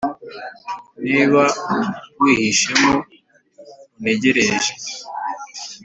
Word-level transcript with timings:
niba 1.09 1.43
wihishemo 2.21 2.93
untegereje 3.97 4.73